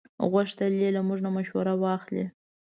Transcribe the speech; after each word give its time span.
غوښتل 0.31 0.73
یې 0.81 0.89
له 0.95 1.01
موږ 1.07 1.19
نه 1.25 1.29
مشوره 1.35 1.73
واخلي. 1.81 2.25